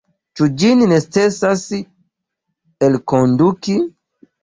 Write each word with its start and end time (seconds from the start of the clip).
Ĉu 0.37 0.47
ĝin 0.63 0.81
necesas 0.93 1.67
elkonduki? 2.91 3.81